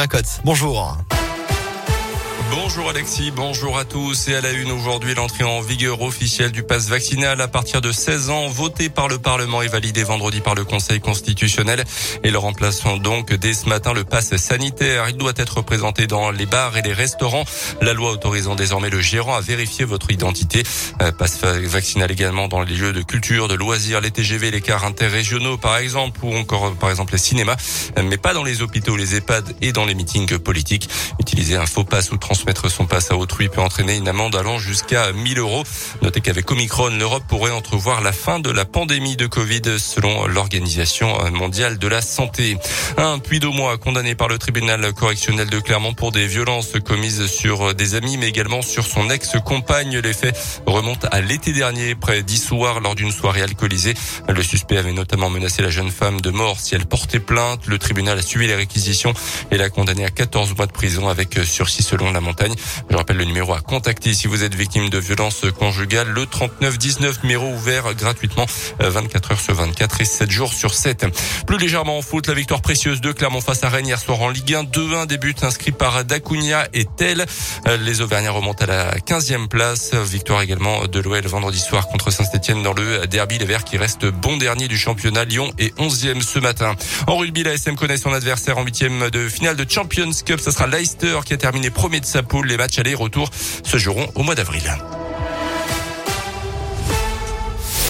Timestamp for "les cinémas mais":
27.12-28.16